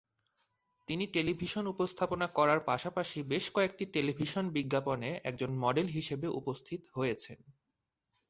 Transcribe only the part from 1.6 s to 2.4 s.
উপস্থাপনা